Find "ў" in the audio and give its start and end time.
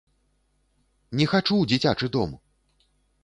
1.59-1.65